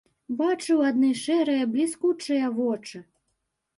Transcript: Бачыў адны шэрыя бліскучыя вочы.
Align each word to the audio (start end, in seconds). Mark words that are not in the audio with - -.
Бачыў 0.37 0.79
адны 0.87 1.11
шэрыя 1.23 1.69
бліскучыя 1.75 2.45
вочы. 2.59 2.97